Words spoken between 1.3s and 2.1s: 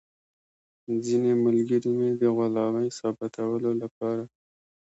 ملګري مې